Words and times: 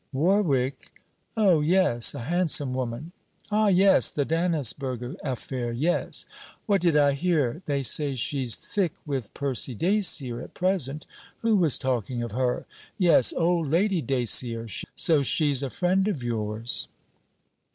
'Warwick? 0.13 0.99
Oh, 1.37 1.59
yes, 1.61 2.15
a 2.15 2.21
handsome 2.21 2.73
woman. 2.73 3.11
Ah, 3.51 3.67
yes; 3.67 4.09
the 4.09 4.25
Dannisburgh 4.25 5.15
affair, 5.23 5.71
yes. 5.71 6.25
What 6.65 6.81
did 6.81 6.97
I 6.97 7.13
hear! 7.13 7.61
They 7.67 7.83
say 7.83 8.15
she 8.15 8.43
's 8.47 8.55
thick 8.55 8.93
with 9.05 9.31
Percy 9.35 9.75
Dacier 9.75 10.41
at 10.41 10.55
present. 10.55 11.05
Who 11.41 11.55
was 11.55 11.77
talking 11.77 12.23
of 12.23 12.31
her! 12.31 12.65
Yes, 12.97 13.31
old 13.31 13.67
Lady 13.69 14.01
Dacier. 14.01 14.65
So 14.95 15.21
she 15.21 15.53
's 15.53 15.61
a 15.61 15.69
friend 15.69 16.07
of 16.07 16.23
yours?' 16.23 16.87